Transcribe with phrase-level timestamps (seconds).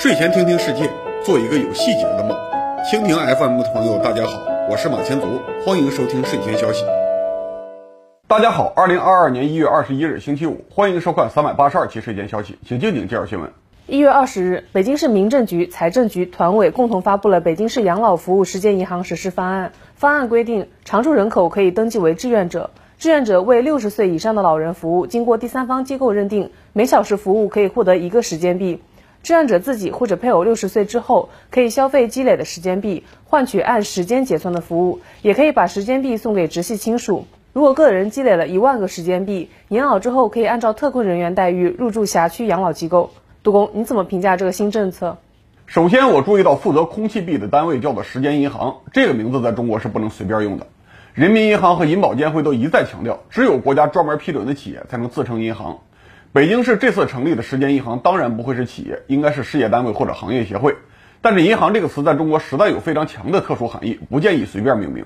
[0.00, 0.90] 睡前听听世界，
[1.22, 2.34] 做一个有细节的梦。
[2.90, 5.26] 蜻蜓 FM 的朋友，大家好，我是马前卒，
[5.62, 6.86] 欢迎收听睡前消息。
[8.26, 13.52] 大家好，二零二二年一月二十一日星期五，欢迎收看三百八十二期睡前消息，请静静介绍新闻。
[13.88, 19.72] 一月二十日，北京市民政局、财政局、团委共同发布了《北京市养老服务时间银行实施方案》。
[19.96, 28.80] 方案规定，常住人口可以登记为志愿者，志愿者为六十岁以上的老人服务，经过第三方机构认定，每小时服务可以获得一个时间币。
[29.22, 37.26] 志愿者自己或者配偶六十岁之后，可以消费积累的时间币，换取按时间结算的服务，也可以把时间币送给直系亲属。
[37.52, 43.10] 如果个人积累了一万个时间币，年老之后可以按照特困人员待遇入住辖区养老机构。
[43.42, 45.18] 杜工，你怎么评价这个新政策？
[45.66, 50.66] 首先，我注意到负责空气币的单位叫做时间银行，这个名字在中国是不能随便用的。
[51.12, 55.80] 人民银行和银保监会都一再强调，只有国家专门批准的企业才能自称银行。
[56.32, 60.76] 北京市这次成立的时间银行当然不会是企业，应该是事业单位或者行业协会。
[61.20, 65.04] 但是“银行”这个词在中国实在有非常强的特殊含义，不建议随便命名。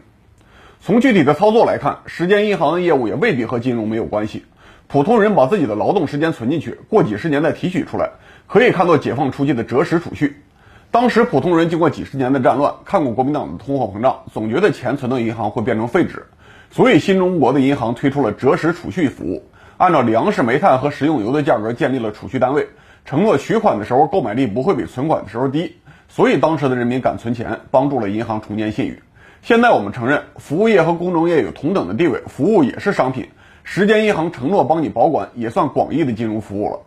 [0.83, 4.45] 从具体的操作来看，时间银行的业务也未必和金融没有关系。
[4.87, 8.11] 普通人把自己的劳动时间存进去，过几十年再提取出来，
[8.47, 10.43] 可以看作解放初期的折时储蓄。
[10.91, 16.27] 当时普通人经过几十年的战乱，看过国民党的通货膨胀，总觉得钱存到银行会变成废纸，
[16.71, 19.43] 所以新中国的银行推出了折时储蓄服务。
[19.85, 22.69] 按照粮食、煤炭和食用油的价格建立了储蓄单位，
[23.05, 25.77] 承诺取款的时候购买力不会比存款的时候低，
[26.09, 29.03] 所以当时的人民敢存钱，帮助了银行重建信誉。
[29.43, 33.29] 现在我们承认，服务业和工农业有同等的地位，服务也是商品。
[33.63, 36.79] 时间银行承诺帮你保管，也算广义的金融服务了。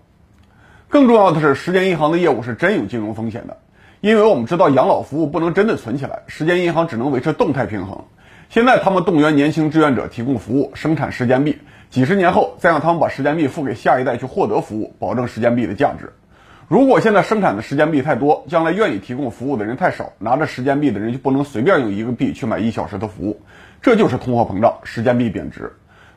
[0.89, 3.57] 更重要的是，时间银行的业务是真有金融风险的，
[4.01, 8.05] 因为我们知道养老服务不能真的存起来，时间银行只能维持动态平衡。
[8.49, 11.59] 现在他们动员年轻志愿者提供服务，生产时间币。
[11.89, 16.11] 几十年后，再让他们把时间币付给下一代去获得服务，保证时间币的价值。
[16.67, 23.39] 如果现在生产的时间币太多，将来愿意提供服务的人太少，拿着时间币的人就不能随便用一个币去买一小时的服务，
[23.81, 25.71] 这就是通货膨胀，时间币贬值。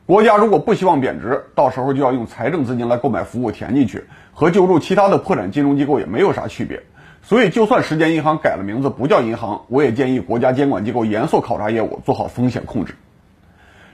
[0.05, 6.83] 国家如果不希望贬值，到时候就要用财政资金来购买服务填进去，和救助其他的破产金融机构也没有啥区别。
[7.23, 12.95] 所以，就算时间银行改了名字不叫银行，我也建议国家监管机构严肃考察业务，做好风险控制。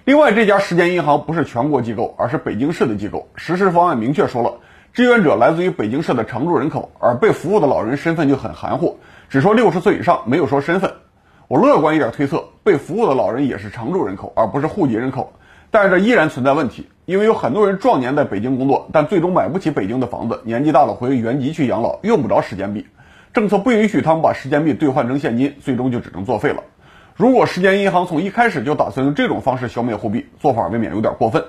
[0.08, 3.28] 另外，这家时间银行不是全国机构，而是北京市的机构。
[3.36, 4.54] 实施方案明确说了，
[4.94, 10.94] 志愿者来自于北京市的常住人口，而被服务的老人身份就很含糊，只说六十岁以上，没有说身份。
[11.50, 15.34] 我乐观一点推测，被服务的老人也是常住人口，而不是户籍人口。
[15.72, 22.88] 但是这依然存在问题，因为有很多人壮年在北京工作，但最终买不起北京的房子，年纪大了回原籍去养老，用不着时间币。
[23.34, 26.64] 政策不允许他们把时间币兑换成现金，最终就只能作废了。
[27.18, 31.44] 如果时间银行从一开始就打算用这种方式消灭货币，做法未免有点过分。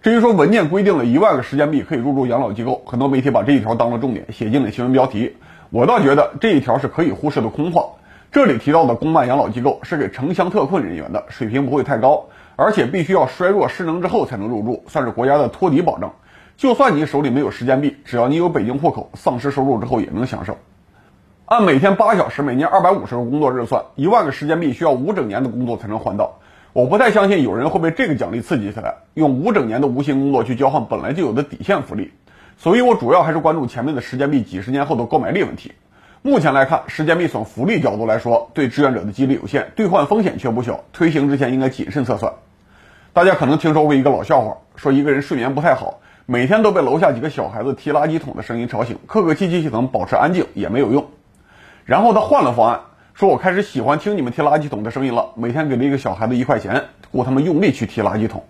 [0.00, 5.36] 至于说文件规定了一万个时间币可以入住养老机构，很多媒体把这一条当了重点，写进了新闻标题。
[5.68, 7.90] 我倒觉得这一条是可以忽视的空话。
[8.30, 16.14] 这里提到的公办养老机构是给城乡特困人员的，水平不会太高，而且必须要衰弱失能之后才能入住，算是国家的托底保障。
[16.56, 20.56] 就算你手里没有时间币，只要你有北京户口，丧失收入之后也能享受。
[21.52, 26.38] 按每天八小时、每年二百五十个工作日算，一万个时间币需要五整年的工作才能换到。
[26.72, 32.10] 我不太相信有人会被这个奖励刺激起来，用五整年的无薪工作去交换本来就有的底线福利。
[32.56, 35.72] 所以我主要还是关注前面的时间币几十年后的购买力问题。
[36.22, 40.80] 目前来看，时间币从福利角度来说，对志愿者的激励有限，兑换风险却不小。
[40.94, 42.32] 推行之前应该谨慎测算。
[43.12, 51.04] 大家可能听说过一个老笑话，说一个人睡眠不太好，每天都被楼下几个小孩子踢垃圾桶的声音吵醒，客客气气等保持安静也没有用。
[51.84, 52.80] 然后他换了方案，
[53.14, 55.30] 说我开始喜欢听你们踢垃圾桶的声音了。
[55.34, 58.44] 每天给了一个小孩子一块钱，雇他们用力去踢垃圾桶。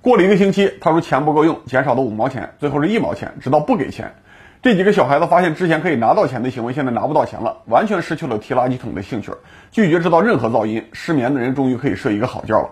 [0.00, 4.14] 过了一个星期，他说钱不够用，减少了五毛钱，最后是一毛钱，直到不给钱。
[4.62, 9.32] 这几个小孩子发现之前可以拿到钱的行为，现在拿不到钱了，完全失去了踢垃圾桶的兴趣，
[9.72, 10.84] 拒绝制造任何噪音。
[10.92, 12.70] 失眠的人终于可以睡一个好觉了。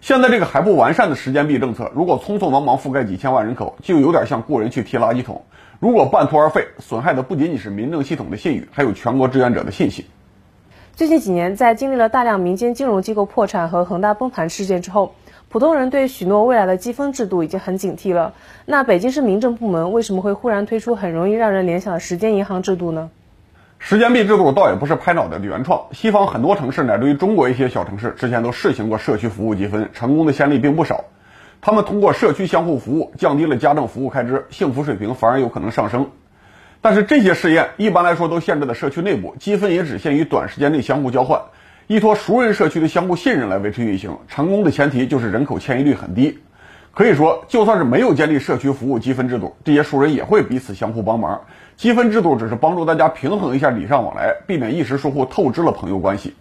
[0.00, 5.42] 现在这个还不完善的时间币政策，如果匆匆忙忙覆盖几千万人口，就有点像雇人去踢垃圾桶。
[5.80, 10.04] 如果半途而废，损害的不仅仅是民政系统的信誉，还有全国志愿者的信心。
[10.94, 15.14] 最近几年，在经历了大量民间金融机构破产和恒大崩盘事件之后，
[15.48, 18.32] 普通人对许诺未来的积分制度已经很警惕了。
[18.64, 23.10] 那北京市民政部门为什么会忽然推出很容易让人联想的时间银行制度呢？
[23.78, 31.04] 时间币制度倒也不是拍脑袋的原创，西方很多城市乃至于中国一些小城市之前都试行过社区服务积分，成功的先例并不少。
[31.60, 36.10] 他们通过社区相互服务，降低了家政服务开支，幸福水平反而有可能上升。
[36.80, 41.42] 但是这些试验一般来说都限制在社区内部，积分也只限于短时间内相互交换，
[41.86, 44.18] 依托熟人社区的相互信任来维持运行。
[44.26, 46.38] 成功的前提就是人口迁移率很低。
[46.92, 51.42] 可以说，就算是没有建立社区服务积分制度，这些熟人也会彼此相互帮忙。
[51.76, 56.34] 积分制度只是帮助大家平衡一下礼尚往来，避免一时疏忽透支了朋友关系。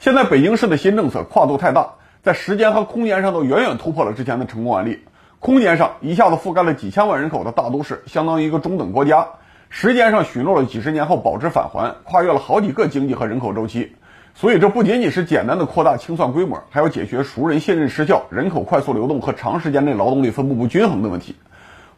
[0.00, 5.00] 现在北京市的新政策跨度太大，在时间和空间上都远远突破了之前的成功案例。
[5.38, 9.36] 空间上一下子覆盖了几千万人口的大都市，相当于一个中等国家；
[9.68, 13.94] 时间上许诺了几十年后保值返还，跨越了好几个经济和人口周期。
[14.34, 21.36] 所以这不仅仅是简单的扩大清算规模，还要解决熟人信任失效、人口快速流动和长时间内劳动力分布不均衡的问题。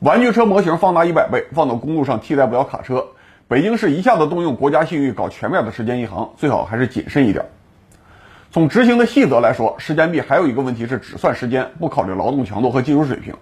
[0.00, 3.06] 玩具车模型放大一百倍，放到公路上替代不了卡车。
[3.48, 7.46] 北京市一下子动用国家信誉搞全面的时间银行，最好还是谨慎一点。
[8.50, 13.34] 从执行的细则来说，时间币还有一个问题是只算时间，不考虑劳动强度和技术水平。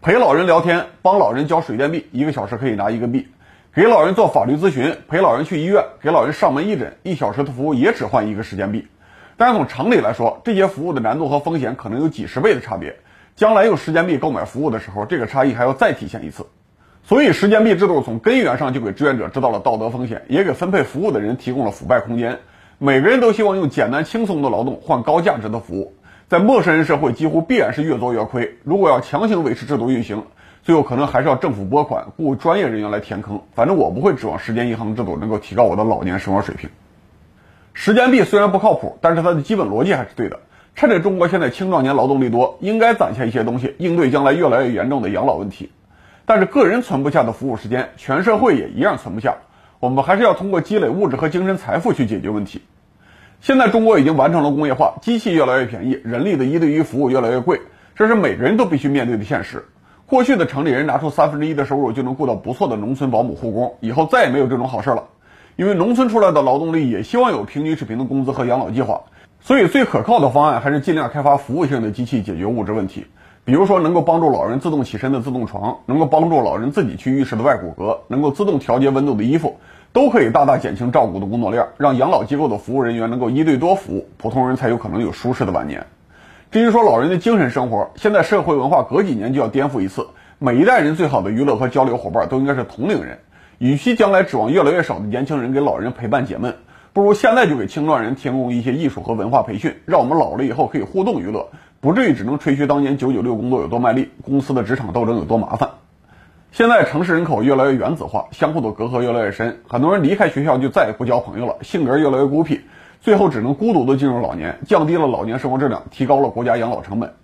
[0.00, 3.26] 陪老人聊天，帮老人交水电币，一个小时可以拿一个币；
[3.74, 8.88] 给老人做法律咨询，陪老人去医院，给老人上门义诊，一小时的服务也只换一个时间币。
[9.36, 12.96] 但是从常理来说，这些服务的难度和风险可能有几十倍的差别。
[13.36, 16.46] 将来用时间币购买服务的时候，这个差异还要再体现一次。
[17.04, 22.38] 所以，时间币制度从根源上就给志愿者制造了道德风险，也给分配服务的人提供了腐败空间。
[22.78, 25.94] 每个人都希望用简单轻松的劳动换高价值的服务，
[26.28, 28.58] 在陌生人社会几乎必然是越做越亏。
[28.62, 30.24] 如果要强行维持制度运行，
[30.62, 33.40] 最后可能还是要政府拨款雇专业人员来填坑。
[33.54, 36.70] 反正我不会指望时间银行制度能够提高我的老年生活水平。
[37.72, 40.38] 时间币虽然不靠谱，但是它的基本逻辑还是对的。
[40.74, 45.70] 趁着中国现在青壮年劳动力多，应该攒下一些东西，应对将来越来越严重的养老问题。
[46.24, 49.36] 但是个人存不下的服务时间，全社会也一样存不下。
[49.80, 52.62] 我们还是要通过积累物质和精神财富去解决问题。
[53.40, 57.60] 现在中国已经完成了工业化，机器越来越便宜，人力的一对一服务越来越贵，
[57.96, 59.64] 这是每个人都必须面对的现实。
[60.06, 65.08] 过去的城里人拿出三分之一的收入就能雇到不错的农村保姆护工，以后再也没有这种好事了。
[65.56, 69.02] 因为农村出来的劳动力也希望有平均水平的工资和养老计划，
[69.44, 73.06] 所以最可靠的方案还是尽量开发服务性的机器解决物质问题。
[73.44, 79.58] 比如说，能够帮助老人自动起身的自动床，能够帮助老人自己去浴室的外骨骼，能够自动调节温度的衣服，
[79.92, 85.86] 都可以大大减轻照顾的工作量，让养老机构的服务人员能够一对多服务，普通人才有可能有舒适的晚年。
[86.52, 90.06] 至于说老人的精神生活，现在社会文化隔几年就要颠覆一次，
[90.38, 93.18] 每一代人最好的娱乐和交流伙伴都应该是同龄人。
[93.58, 96.54] 与其将来指望越来越少的年轻人给老人陪伴解闷，
[96.94, 101.48] 不如现在就给青壮人提供一些艺术和文化培训，让我们老了以后可以互动娱乐。
[101.80, 105.70] 不至于只能吹嘘当年九九六工作有多卖力，公司的职场斗争有多麻烦。
[106.50, 112.60] 现在城市人口越来越原子化，相互的隔阂越来越深，很多人离开学校就再也不交朋友了，性格越来越孤僻，
[113.00, 117.14] 最后只能孤独的进入老年，降低了老年生活质量，提高了国家养老成本。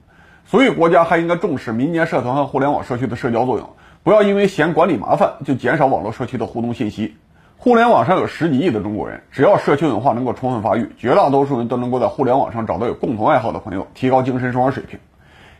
[0.46, 3.68] 所以国家还应该重视民间社团和互联网社区的社交作用，
[4.02, 7.16] 不要因为嫌管理麻烦就减少网络社区的互动信息。
[7.60, 15.00] 互联网上有十几亿的中国人，只要社区文化能够充分发育，绝大多数人都能够在互联网上找到有共同爱好的朋友，提高精神生活水平。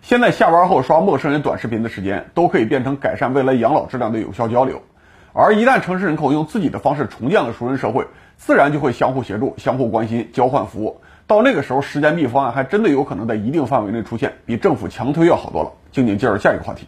[0.01, 4.81] 现在下班后刷陌生人短视频的时间，都可以变成改善未来养老质量的有效交流。
[5.33, 8.07] 而一旦城市人口用自己的方式重建了熟人社会，
[8.37, 11.01] 自然就会相互协助、相互关心、交换服务。
[11.27, 15.73] 到那个时候，时间币方案还真的有可能在一定范围内出现，比政府强推要好多了。
[15.91, 16.87] 静静接着下一个话题。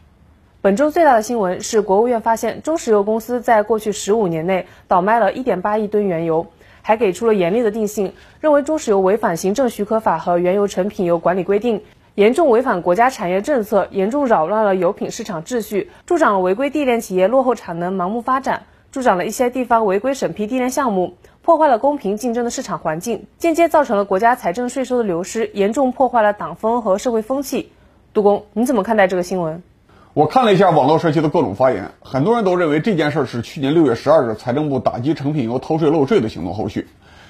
[0.62, 6.46] 本周最大的新闻是，国务院发现中石油公司在过去十五年内倒卖了1.8亿吨原油，
[6.82, 8.12] 还给出了严厉的定性，
[8.42, 11.82] 认为中石油违反行政许可法和原油成品油管理规定，
[12.14, 27.72] 严重违反国家产业政策，严重扰乱了油品市场秩序，助长了违规地炼企业落后产能、盲目发展，助长了一些地方违规审批地炼项目，破坏了公平竞争的市场环境，间接造成了国家财政税收的流失，严重破坏了党风和社会风气。
[28.12, 29.62] 杜工，你怎么看待这个新闻？
[30.12, 36.88] 我看了一下网络社区的各种发言，很多人都认为这件事是去年六月十二日财政部打击成品油偷税漏税的行动后续。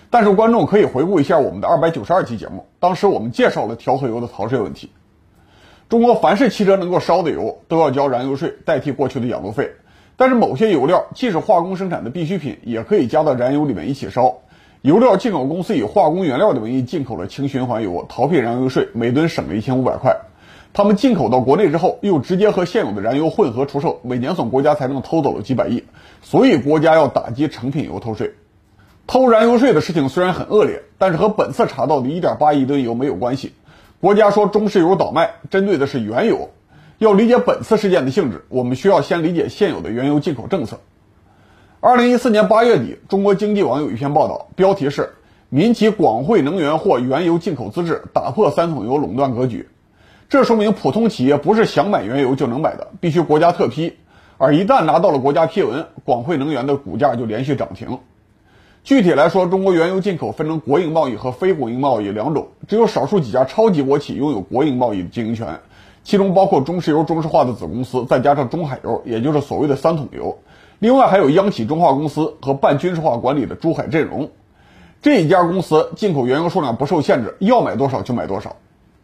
[0.08, 4.90] 但是观众可以回顾一下我们的二百九十二期节目，当时我们介绍了调和油的逃税问题。
[5.90, 9.72] 中国凡是汽车能够烧的油都要交燃油税，代替过去的养路费。
[10.16, 14.38] 但是某些油料既是化工生产的必需品，也可以加到燃油里面一起烧。
[14.80, 20.16] 油料进口公司以化工原料的名义进口了轻循环油，逃避燃油税，每吨省了一千五百块。
[20.72, 25.84] 他们进口到国内之后，又直接和现有的燃油混合出售，每年从国家财政偷走了几百亿，
[26.22, 28.34] 所以国家要打击成品油偷税。
[29.06, 33.52] 偷燃油税的事情虽然很恶劣，但是和本次查到的1.8亿吨油没有关系。
[34.00, 36.50] 国家说中石油倒卖，针对的是原油。
[36.98, 40.78] 要理解本次事件的性质，我们需要先理解现有的原油进口政策。
[41.80, 45.14] 2014年8月底，中国经济网有一篇报道，标题是
[45.48, 49.68] “民企广汇能源获原油进口资质，打破三桶油垄断格局”。
[50.30, 53.96] 这说明普通企业不是想买原油就能买的，必须国家特批。
[54.38, 57.98] 而一旦拿到了国家批文，广汇能源的股价就连续涨停。
[58.84, 65.58] 具体来说，中国原油进口分成国营贸易和非国营贸易两种，只有少数几家超级国企拥有国营贸易的经营权，
[66.04, 70.38] 其中包括中石油中石化的子公司，再加上中海油，也就是所谓的三桶油。
[70.78, 74.30] 另外还有央企中化公司和半军事化管理的珠海振荣。
[75.02, 78.54] 这一家公司进口原油数量不受限制，要买多少就买多少。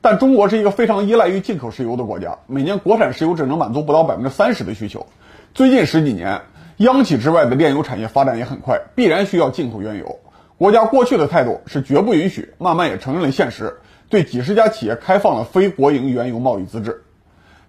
[0.09, 5.05] 但中国是一个非常依赖于进口石油的国家，每年国产石油只能满足不到百分之三十的需求。
[5.53, 6.43] 最近十几年，
[6.77, 10.21] 央企之外的炼油产业发展也很快，必然需要进口原油。
[10.59, 17.03] 国家过去的态度是绝不允许，慢慢也承认了现实，对几十家企业开放了非国营原油贸易资质。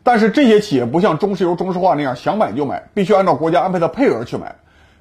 [0.04, 4.58] 但是这些企业不像中石油、中石化那样想买就买，必须按照国家安排的配额去买。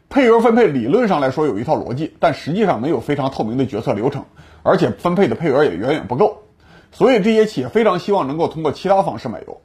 [0.08, 4.24] 配额分配理论上来说有一套逻辑，但实际上没有非常透明的决策流程，
[4.62, 6.44] 而且分配的配额也远远不够。
[6.92, 9.60] 所以这些企业非常希望能够通过其他方式买油。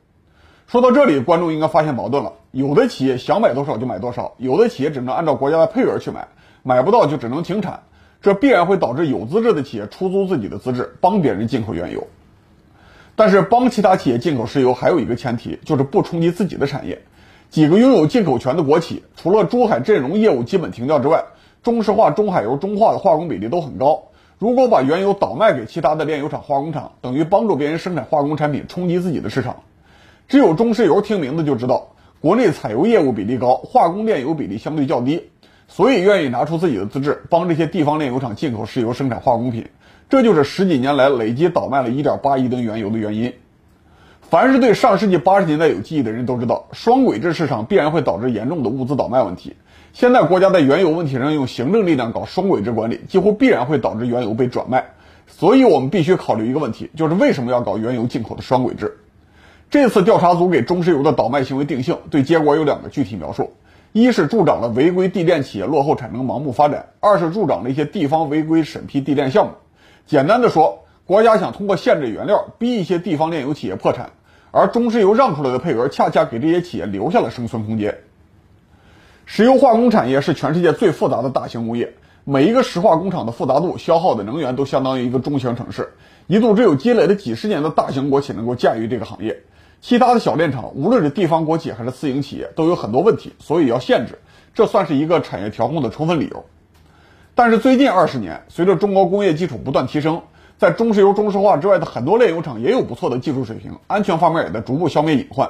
[0.67, 6.27] 说到这里，观众应该发现矛盾了：有的企业想买多少就买多少，有的企业只能按照国家的配额去买，
[6.63, 7.83] 买不到就只能停产。
[8.21, 12.07] 这必然会导致有资质的企业出租自己的资质，帮别人进口原油。
[13.15, 17.01] 但是帮其他企业进口石油还有一个前提，就是不冲击自己的产业。
[17.49, 21.25] 几个拥有进口权的国企，除了珠海振荣业务基本停掉之外，
[21.63, 24.03] 中石化、中海油、中化的化工比例都很高。
[24.41, 29.57] 如果把原油倒卖给其他的炼油厂、化工厂，等于帮助别人生产化工产品，冲击自己的市场。
[30.27, 35.29] 只有中石油听名字就知道，国内采油业务比例高，化工炼油比例相对较低，
[35.67, 39.69] 所以愿意拿出自己的资质，帮这些地方炼油厂进口石油生产化工品。
[40.09, 43.31] 这就是十几年来累计倒卖了1.8亿吨原油的原因。
[44.21, 49.55] 凡是对上世纪八十年代有记忆的人都知道，双轨制市场必然会导致严重的物资倒卖问题。
[49.93, 54.85] 现在国家在原油问题上用行政力量搞双轨制管理，几乎必然会导致原油被转卖。
[55.27, 58.97] 所以我们必须考虑一个问题，就是为什么要搞原油进口的双轨制？
[59.69, 63.51] 这次调查组给中石油的倒卖行为定性，对结果有两个具体描述：
[63.91, 69.51] 一是助长了违规地炼企业落后产能盲目发展；二是助长了一些地方违规审批地炼项目。
[70.05, 74.09] 简单的说，国家想通过限制原料，逼一些地方炼油企业破产。
[74.51, 77.97] 而中石油让出来的配额，恰恰给这些企业留下了生存空间。
[79.33, 81.93] 石油化工产业是全世界最复杂的大型工业，
[82.25, 85.93] 每一个石化工厂的复杂度、消耗的能源都相当于一个中型城市。
[86.27, 89.43] 一度只有积累了几十年的大型国企能够驾驭这个行业，
[89.79, 94.19] 其他的小炼厂，无论是地方国企还是私营企业，都有很多问题，所以要限制，
[94.53, 96.43] 这算是一个产业调控的充分理由。
[97.33, 100.23] 但是最近二十年，随着中国工业基础不断提升。
[100.57, 105.49] 在中石油、中石化之外的很多炼油厂也有不错的技术水平，安全方面也在逐步消灭隐患。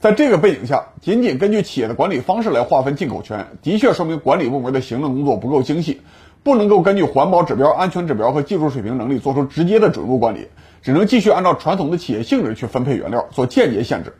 [0.00, 6.02] 在这个背景下，仅仅根据企业的管理方式来划分进口权，的确说明管理部门的行政工作不够精细，
[6.44, 10.46] 不能够根据环保指标、安全指标和技术水平能力做出直接的准入管理，
[10.82, 14.14] 只能继续按照传统的企业性质去分配原料，做间接限制。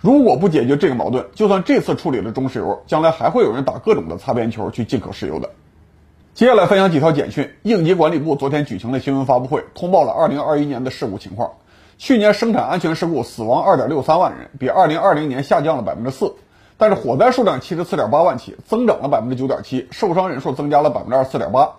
[0.00, 5.50] 如果不解决这个矛盾，就算这次处理了中石油，将来还会有人打各种的擦边球去进口石油的。
[6.34, 7.50] 接下来分享几条简讯。
[7.62, 11.52] 应急管理部昨天举行了新闻发布会，通报了2021年的事故情况。
[12.00, 16.32] 去年生产安全事故死亡2.63万人，比2020年下降了4%。
[16.78, 21.72] 但是火灾数量74.8万起，增长了9.7%，受伤人数增加了24.8%。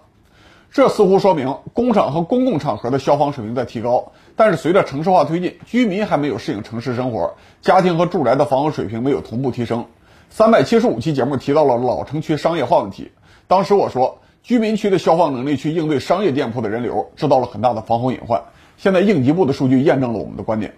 [0.71, 9.87] 这似乎说明工厂和公共场合的消防水平在提高，但是随着城市化推进，居民还没有适应城市生活，家庭和住宅的防火水平没有同步提升。
[10.37, 13.11] 375期节目提到了老城区商业化问题，
[13.47, 14.19] 当时我说。
[14.43, 18.41] 居民区的消防能力去应对商业店铺的人流，制造了很大的防火隐患。
[18.81, 20.73] 现在应急部的数据验证了我们的观点。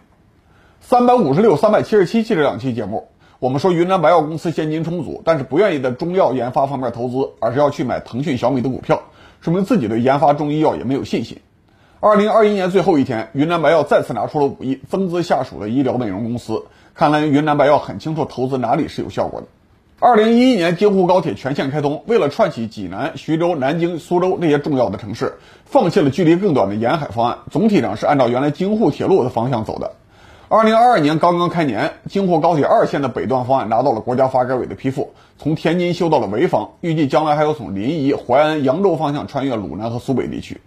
[0.82, 3.08] 三百五十六、三百七十七期这两期节目，
[3.40, 9.04] 我们说云南白药公司现金充足，但是不愿意在中药研发方面投资，而是要去买腾讯、小米的股票，
[9.40, 11.40] 说明自己对研发中医药也没有信心。
[12.02, 19.48] 二零二一年最后一天，云南白药再次拿出了五亿增资下属的医疗美容公司，看来云南白药很清楚投资哪里是有效果的。
[20.06, 25.32] 二零一一年京沪高铁全线开通，为了串起济南、徐州、南京、苏州那些重要的城市，
[25.64, 29.90] 放弃了距离更短的沿海方案，总体上是按照原来京沪铁路的方向走的。
[30.50, 40.60] 二零二二年刚刚开年，京沪高铁二线的北段方案拿到了国家发改委的批复，从天津修到了潍坊，预计将来还有从临沂、淮安、扬州方向穿越鲁南和苏北地区。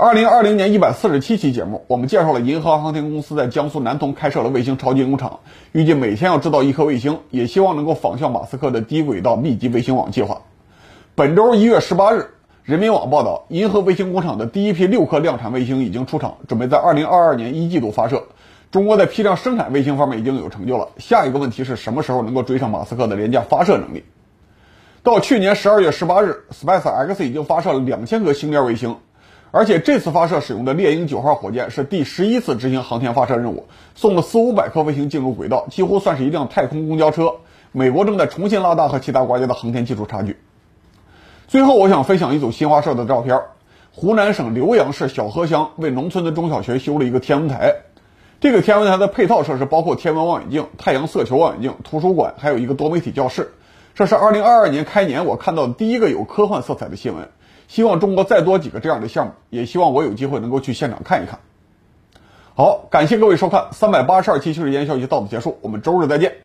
[0.00, 5.40] 二零二零年一百四十七期节目，我们介绍了银河航天公司在江苏南通开设了卫星超级工厂，
[5.72, 10.42] 预计每天要制造一颗卫星，也希望能够仿效马斯克的低轨道密集卫星网计划。
[11.16, 12.30] 本周一月十八日，
[12.62, 18.22] 人民网报道，银河卫星工厂的第一批六颗量产卫星已经出厂，准备在二零二二年一季度发射。
[18.70, 24.04] 中国在批量生产卫星方面已经有成就了，下一个问题是什么时候能够追上马斯克的廉价发射能力？
[25.02, 28.94] 到去年十二月十八日，Space X 已经发射了两千颗星链卫星。
[29.50, 37.36] 而且这次发射使用的猎鹰九号火箭是第十一次执行航天发射任务，送了四五百颗卫星进入轨道，几乎算是一辆太空公交车。
[37.72, 40.36] 美国正在重新拉大和其他国家的航天技术差距。
[41.46, 43.40] 最后，我想分享一组新华社的照片：
[43.92, 47.74] 湖南省浏阳市小河乡为农村的中小学修了一个天文台。
[48.40, 53.52] 这个天文台的配套设施包括天文望远镜、太阳色球望远镜、图书馆，还有一个多媒体教室。
[53.94, 57.28] 这是2022年开年我看到的第一个有科幻色彩的新闻。
[57.68, 61.38] 希望中国再多几个这样的项目，也希望我有机会能够去现场看一看。
[62.56, 66.36] 好，感谢各位收看三百八十二期《新时间消息》到此结束，我们周日再见。